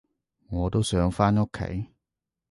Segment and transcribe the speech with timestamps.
[0.49, 1.91] 我都想返屋企